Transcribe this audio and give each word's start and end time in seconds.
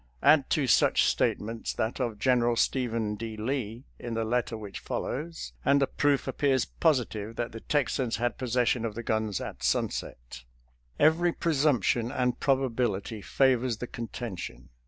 Add 0.23 0.49
to 0.49 0.65
such 0.65 1.05
statements 1.05 1.73
that 1.73 1.99
of 1.99 2.17
General 2.17 2.55
Stephen 2.55 3.13
D. 3.13 3.37
Lee 3.37 3.83
in 3.99 4.15
the 4.15 4.25
letter 4.25 4.57
which 4.57 4.79
follows, 4.79 5.53
and 5.63 5.79
the 5.79 5.85
proof 5.85 6.27
appears 6.27 6.65
positive 6.65 7.35
that 7.35 7.51
the 7.51 7.59
Texans 7.59 8.15
had 8.15 8.39
possession 8.39 8.83
of 8.83 8.95
the 8.95 9.03
guns 9.03 9.39
at 9.39 9.61
sunset. 9.61 10.41
Every 10.99 11.31
presumption 11.31 12.11
and 12.11 12.39
probability 12.39 13.21
favors 13.21 13.77
the 13.77 13.85
contention. 13.85 14.69